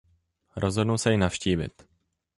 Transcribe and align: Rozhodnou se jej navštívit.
Rozhodnou 0.55 0.97
se 0.97 1.09
jej 1.09 1.17
navštívit. 1.17 1.83